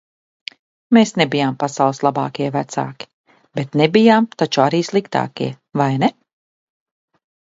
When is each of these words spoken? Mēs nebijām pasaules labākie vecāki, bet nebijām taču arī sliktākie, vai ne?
Mēs 0.97 1.11
nebijām 1.21 1.57
pasaules 1.63 1.99
labākie 2.05 2.47
vecāki, 2.55 3.07
bet 3.59 3.77
nebijām 3.81 4.29
taču 4.43 4.63
arī 4.65 4.79
sliktākie, 4.89 5.51
vai 5.83 5.89
ne? 6.05 6.11